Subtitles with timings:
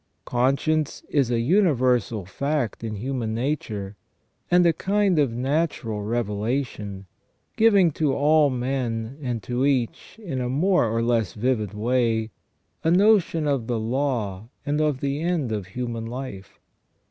[0.25, 3.95] Conscience is a universal fact in human nature,
[4.49, 7.05] and a kind of natural revelation,
[7.55, 12.31] giving to all men and to each, in a more or less vivid way,
[12.83, 16.59] a notion of the law and of the end of human life.